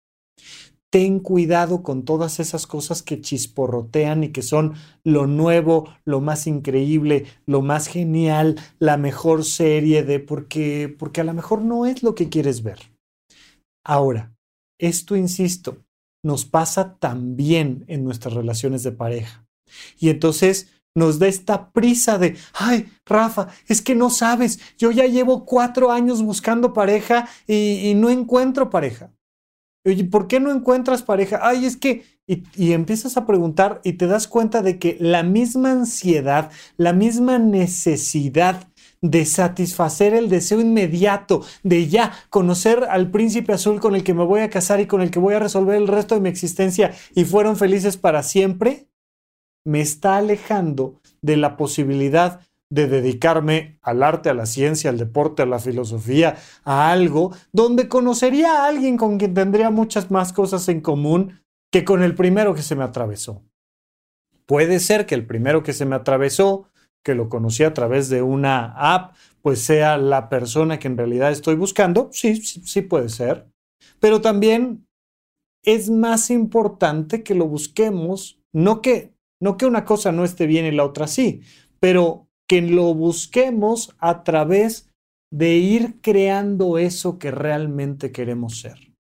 [0.93, 4.75] ten cuidado con todas esas cosas que chisporrotean y que son
[5.05, 11.25] lo nuevo, lo más increíble, lo más genial, la mejor serie de porque porque a
[11.25, 12.93] lo mejor no es lo que quieres ver.
[13.83, 14.35] Ahora,
[14.79, 15.79] esto insisto,
[16.23, 19.47] nos pasa también en nuestras relaciones de pareja.
[19.99, 25.07] Y entonces nos da esta prisa de, ay, Rafa, es que no sabes, yo ya
[25.07, 29.11] llevo cuatro años buscando pareja y, y no encuentro pareja.
[29.85, 31.41] Oye, ¿por qué no encuentras pareja?
[31.43, 32.05] Ay, es que...
[32.25, 37.39] Y, empiezas a preguntar y te das cuenta de que la misma ansiedad, la misma
[37.41, 38.69] necesidad
[39.03, 44.25] de satisfacer el deseo inmediato de ya conocer al príncipe azul con el que me
[44.25, 46.95] voy a casar y con el que voy a resolver el resto de mi existencia
[47.15, 48.87] y fueron felices para siempre,
[49.65, 52.41] me está alejando de la posibilidad
[52.73, 57.87] de dedicarme al arte, a la ciencia, al deporte, a la filosofía, a algo donde
[57.87, 62.55] conocería a alguien con quien tendría muchas más cosas en común que con el primero
[62.55, 63.43] que se me atravesó.
[64.47, 66.71] Puede ser que el primero que se me atravesó,
[67.05, 71.31] que lo conocí a través de una app, pues sea la persona que en realidad
[71.31, 72.09] estoy buscando.
[72.11, 73.49] Sí, sí, puede ser.
[74.01, 74.87] Pero también
[75.63, 79.13] es más importante que lo busquemos, no que,
[79.43, 81.43] no que una cosa no esté bien y la otra sí,
[81.81, 84.91] pero que lo busquemos a través
[85.33, 88.93] de ir creando eso que realmente queremos ser.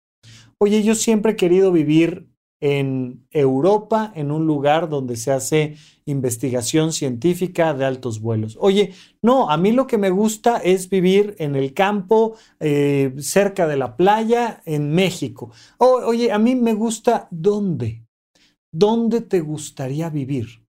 [0.58, 2.28] Oye, yo siempre he querido vivir
[2.62, 5.76] en Europa, en un lugar donde se hace
[6.06, 8.56] investigación científica de altos vuelos.
[8.60, 13.66] Oye, no, a mí lo que me gusta es vivir en el campo, eh, cerca
[13.66, 15.50] de la playa, en México.
[15.78, 18.06] oye, a mí me gusta dónde.
[18.72, 20.64] ¿Dónde te gustaría vivir?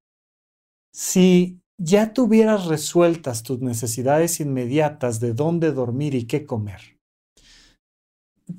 [0.92, 6.98] Si ya tuvieras resueltas tus necesidades inmediatas de dónde dormir y qué comer,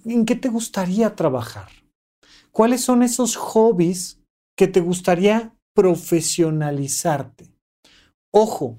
[0.04, 1.70] ¿en qué te gustaría trabajar?
[2.50, 4.20] ¿Cuáles son esos hobbies
[4.56, 7.52] que te gustaría profesionalizarte?
[8.32, 8.78] Ojo,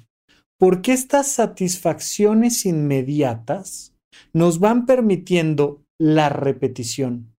[0.57, 3.93] porque estas satisfacciones inmediatas
[4.33, 7.34] nos van permitiendo la repetición.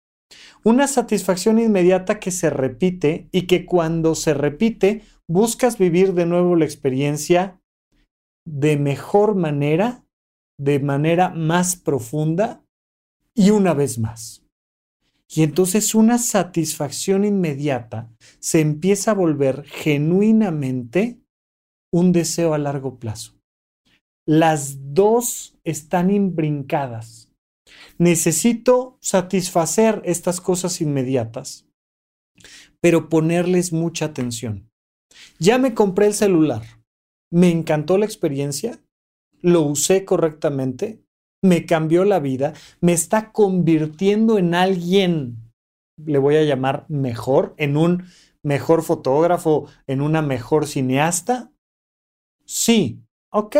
[0.64, 6.56] Una satisfacción inmediata que se repite y que cuando se repite buscas vivir de nuevo
[6.56, 7.60] la experiencia
[8.46, 10.04] de mejor manera,
[10.58, 12.64] de manera más profunda
[13.34, 14.46] y una vez más.
[15.28, 18.08] Y entonces una satisfacción inmediata
[18.38, 21.20] se empieza a volver genuinamente
[21.92, 23.34] un deseo a largo plazo.
[24.26, 27.25] Las dos están imbrincadas.
[27.98, 31.66] Necesito satisfacer estas cosas inmediatas,
[32.80, 34.70] pero ponerles mucha atención.
[35.38, 36.62] Ya me compré el celular.
[37.30, 38.80] Me encantó la experiencia.
[39.40, 41.02] Lo usé correctamente.
[41.42, 42.54] Me cambió la vida.
[42.80, 45.52] Me está convirtiendo en alguien,
[45.96, 48.04] le voy a llamar mejor, en un
[48.42, 51.52] mejor fotógrafo, en una mejor cineasta.
[52.44, 53.56] Sí, ok.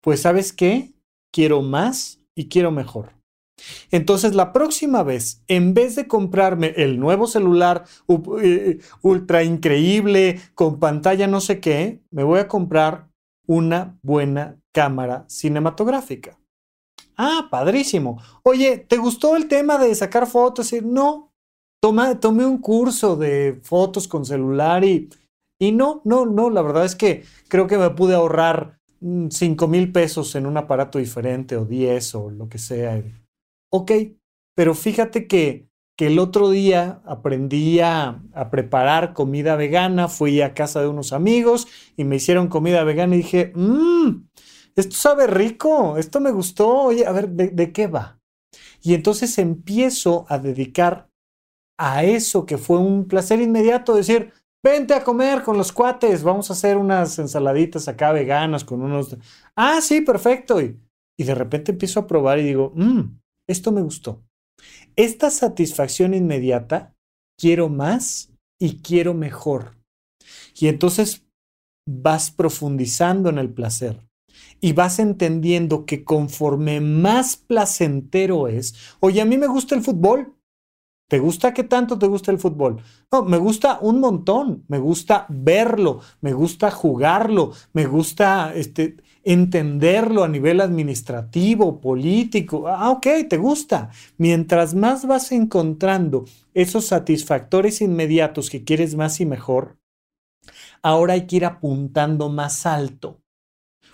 [0.00, 0.94] Pues sabes qué?
[1.32, 3.20] Quiero más y quiero mejor.
[3.90, 7.84] Entonces, la próxima vez, en vez de comprarme el nuevo celular
[8.42, 13.08] eh, ultra increíble, con pantalla no sé qué, me voy a comprar
[13.46, 16.38] una buena cámara cinematográfica.
[17.16, 18.20] Ah, padrísimo.
[18.42, 20.72] Oye, ¿te gustó el tema de sacar fotos?
[20.82, 21.32] No,
[21.80, 25.10] tomé un curso de fotos con celular y,
[25.58, 29.70] y no, no, no, la verdad es que creo que me pude ahorrar 5 mm,
[29.70, 33.02] mil pesos en un aparato diferente o 10 o lo que sea
[33.72, 33.92] Ok,
[34.54, 40.82] pero fíjate que, que el otro día aprendí a, preparar comida vegana, fui a casa
[40.82, 44.26] de unos amigos y me hicieron comida vegana y dije, mmm,
[44.76, 48.20] esto sabe rico, esto me gustó, oye, a ver, ¿de, ¿de qué va?
[48.82, 51.08] Y entonces empiezo a dedicar
[51.78, 54.32] a eso que fue un placer inmediato, decir,
[54.62, 59.16] vente a comer con los cuates, vamos a hacer unas ensaladitas acá veganas con unos...
[59.56, 60.60] Ah, sí, perfecto.
[60.60, 60.78] Y,
[61.18, 64.24] de repente empiezo a probar y digo, mmm, esto me gustó.
[64.96, 66.94] Esta satisfacción inmediata,
[67.38, 69.76] quiero más y quiero mejor.
[70.54, 71.26] Y entonces
[71.86, 74.06] vas profundizando en el placer
[74.60, 80.34] y vas entendiendo que conforme más placentero es, oye, a mí me gusta el fútbol.
[81.10, 82.80] ¿Te gusta qué tanto te gusta el fútbol?
[83.10, 90.22] No, me gusta un montón, me gusta verlo, me gusta jugarlo, me gusta este, entenderlo
[90.22, 92.68] a nivel administrativo, político.
[92.68, 93.90] Ah, ok, te gusta.
[94.18, 99.80] Mientras más vas encontrando esos satisfactores inmediatos que quieres más y mejor,
[100.80, 103.20] ahora hay que ir apuntando más alto.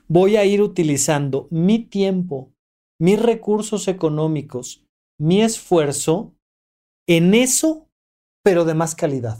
[0.06, 2.52] Voy a ir utilizando mi tiempo,
[3.00, 4.84] mis recursos económicos,
[5.18, 6.35] mi esfuerzo
[7.06, 7.88] en eso,
[8.42, 9.38] pero de más calidad.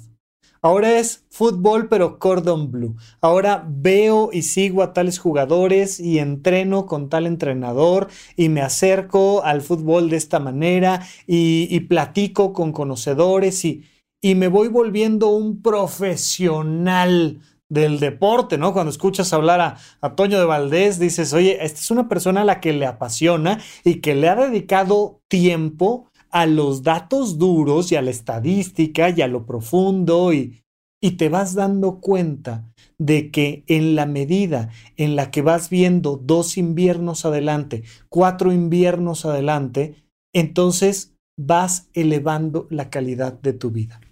[0.63, 2.97] Ahora es fútbol, pero cordon blue.
[3.21, 9.45] Ahora veo y sigo a tales jugadores y entreno con tal entrenador y me acerco
[9.45, 13.85] al fútbol de esta manera y, platico con conocedores y,
[14.21, 18.73] y me voy volviendo un profesional del deporte, ¿no?
[18.73, 22.45] Cuando escuchas hablar a, a, Toño de Valdés, dices, oye, esta es una persona a
[22.45, 27.97] la que le apasiona y que le ha dedicado tiempo a los datos duros y
[27.97, 30.61] a la estadística y a lo profundo y,
[31.03, 34.69] y te vas dando cuenta de que en la medida
[34.99, 42.91] en la que vas viendo dos inviernos adelante, cuatro inviernos adelante, entonces vas elevando la
[42.91, 44.03] calidad de tu vida.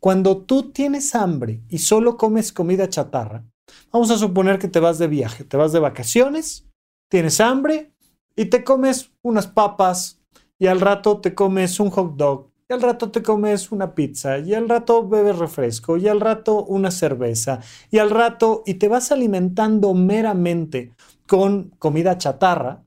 [0.00, 3.46] Cuando tú tienes hambre y solo comes comida chatarra,
[3.90, 6.66] vamos a suponer que te vas de viaje, te vas de vacaciones,
[7.10, 7.94] tienes hambre
[8.36, 10.19] y te comes unas papas,
[10.60, 14.38] y al rato te comes un hot dog, y al rato te comes una pizza,
[14.38, 18.86] y al rato bebes refresco, y al rato una cerveza, y al rato, y te
[18.86, 20.92] vas alimentando meramente
[21.26, 22.84] con comida chatarra,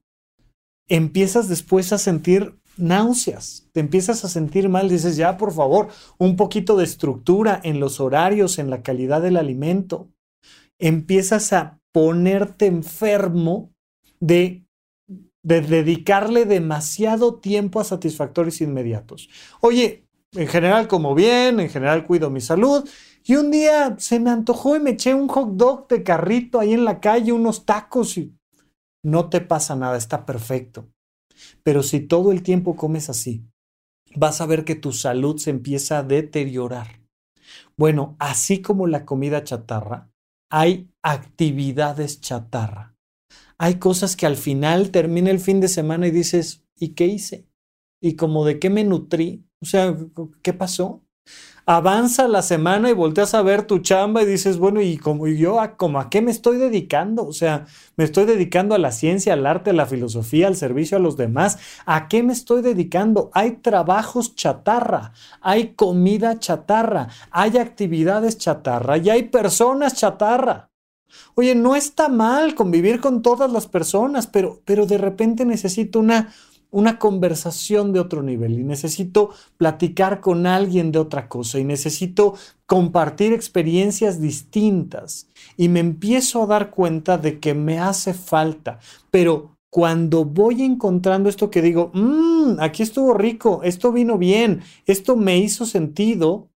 [0.87, 5.87] empiezas después a sentir náuseas, te empiezas a sentir mal, dices, ya por favor,
[6.19, 10.09] un poquito de estructura en los horarios, en la calidad del alimento.
[10.79, 13.71] Empiezas a ponerte enfermo
[14.19, 14.65] de
[15.43, 19.29] de dedicarle demasiado tiempo a satisfactores inmediatos.
[19.61, 22.87] Oye, en general como bien, en general cuido mi salud.
[23.25, 26.73] Y un día se me antojó y me eché un hot dog de carrito ahí
[26.73, 28.33] en la calle, unos tacos y
[29.03, 30.89] no te pasa nada, está perfecto.
[31.61, 33.45] Pero si todo el tiempo comes así,
[34.15, 37.01] vas a ver que tu salud se empieza a deteriorar.
[37.77, 40.09] Bueno, así como la comida chatarra,
[40.49, 42.92] hay actividades chatarra.
[43.63, 47.47] Hay cosas que al final termina el fin de semana y dices, ¿y qué hice?
[48.01, 49.45] ¿Y como de qué me nutrí?
[49.61, 49.95] O sea,
[50.41, 51.05] ¿qué pasó?
[51.65, 55.61] avanza la semana y volteas a ver tu chamba y dices, bueno, ¿y como yo
[55.61, 57.25] a, como a qué me estoy dedicando?
[57.25, 60.97] O sea, me estoy dedicando a la ciencia, al arte, a la filosofía, al servicio
[60.97, 61.57] a los demás.
[61.85, 63.31] ¿A qué me estoy dedicando?
[63.33, 70.72] Hay trabajos chatarra, hay comida chatarra, hay actividades chatarra y hay personas chatarra.
[71.35, 76.33] Oye, no está mal convivir con todas las personas, pero, pero de repente necesito una
[76.73, 82.33] una conversación de otro nivel y necesito platicar con alguien de otra cosa y necesito
[82.65, 88.79] compartir experiencias distintas y me empiezo a dar cuenta de que me hace falta,
[89.11, 95.15] pero cuando voy encontrando esto que digo, mmm, aquí estuvo rico, esto vino bien, esto
[95.15, 96.49] me hizo sentido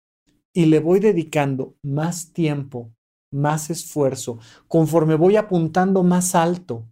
[0.54, 2.90] y le voy dedicando más tiempo,
[3.32, 6.88] más esfuerzo, conforme voy apuntando más alto.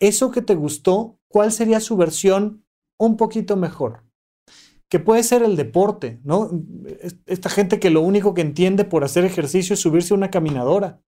[0.00, 2.66] Eso que te gustó, ¿cuál sería su versión
[2.98, 4.04] un poquito mejor,
[4.88, 6.50] que puede ser el deporte, ¿no?
[7.26, 11.02] Esta gente que lo único que entiende por hacer ejercicio es subirse a una caminadora.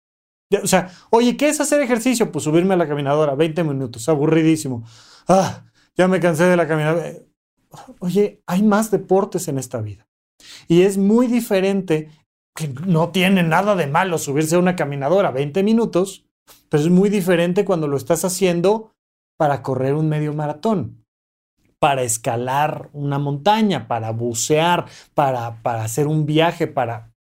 [0.63, 2.31] O sea, oye, ¿qué es hacer ejercicio?
[2.31, 4.85] Pues subirme a la caminadora, 20 minutos, aburridísimo.
[5.27, 5.65] Ah,
[5.95, 7.13] ya me cansé de la caminadora.
[7.99, 10.07] Oye, hay más deportes en esta vida.
[10.67, 12.09] Y es muy diferente,
[12.57, 16.25] que no tiene nada de malo subirse a una caminadora 20 minutos,
[16.69, 18.91] pero es muy diferente cuando lo estás haciendo
[19.37, 21.05] para correr un medio maratón
[21.79, 27.13] para escalar una montaña, para bucear, para, para hacer un viaje, para...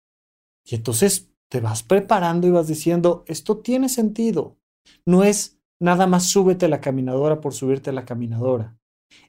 [0.65, 4.57] Y entonces te vas preparando y vas diciendo, esto tiene sentido.
[5.05, 8.77] No es nada más súbete la caminadora por subirte la caminadora.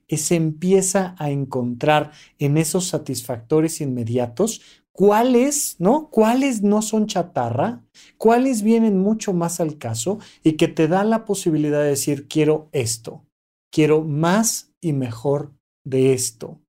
[0.09, 4.63] Es empieza a encontrar en esos satisfactores inmediatos
[4.97, 6.09] cuáles, ¿no?
[6.09, 7.83] Cuáles no son chatarra,
[8.17, 12.71] cuáles vienen mucho más al caso y que te da la posibilidad de decir, quiero
[12.73, 13.23] esto,
[13.71, 15.53] quiero más y mejor
[15.85, 16.61] de esto.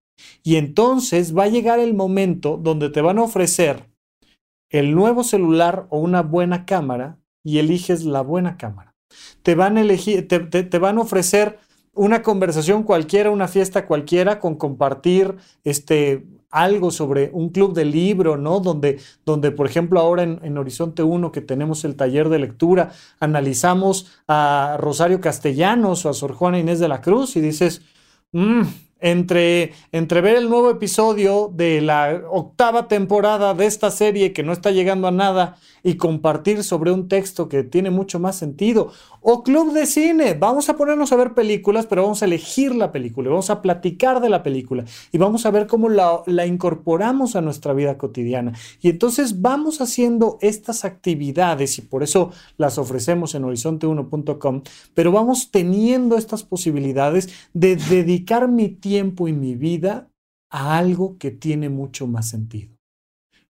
[0.43, 3.88] Y entonces va a llegar el momento donde te van a ofrecer
[4.69, 8.93] el nuevo celular o una buena cámara y eliges la buena cámara.
[9.41, 11.59] Te van a elegir, te, te van a ofrecer
[11.93, 18.38] una conversación cualquiera, una fiesta cualquiera con compartir este algo sobre un club de libro,
[18.38, 18.60] ¿no?
[18.60, 24.20] Donde, donde por ejemplo, ahora en, Horizonte 1, que tenemos el taller de lectura, analizamos
[24.28, 27.82] a Rosario Castellanos o a Sor Juana Inés de la Cruz y dices,
[28.32, 28.62] mmm,
[29.00, 34.54] entre, entre ver el nuevo episodio de la octava temporada de esta serie que no
[34.54, 38.91] está llegando a nada y compartir sobre un texto que tiene mucho más sentido.
[39.22, 42.91] O club de cine, vamos a ponernos a ver películas, pero vamos a elegir la
[42.91, 47.36] película, vamos a platicar de la película y vamos a ver cómo la, la incorporamos
[47.36, 48.54] a nuestra vida cotidiana.
[48.82, 54.62] Y entonces vamos haciendo estas actividades y por eso las ofrecemos en horizonte1.com,
[54.93, 60.09] pero vamos teniendo estas posibilidades de dedicar mi tiempo y mi vida
[60.49, 62.77] a algo que tiene mucho más sentido.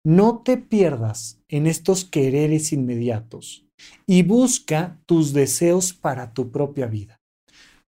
[0.06, 3.66] No te pierdas en estos quereres inmediatos
[4.06, 7.20] y busca tus deseos para tu propia vida.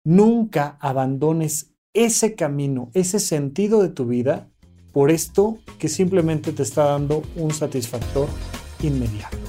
[0.04, 4.50] Nunca abandones ese camino, ese sentido de tu vida
[4.92, 8.28] por esto que simplemente te está dando un satisfactor
[8.82, 9.49] inmediato.